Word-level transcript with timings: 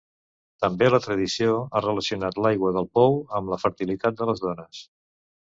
També 0.63 0.87
la 0.93 0.99
tradició 1.03 1.53
ha 1.63 1.81
relacionat 1.87 2.41
l'aigua 2.47 2.73
del 2.79 2.89
pou 3.01 3.21
amb 3.41 3.53
la 3.55 3.61
fertilitat 3.67 4.19
de 4.25 4.31
les 4.33 4.43
dones. 4.49 4.83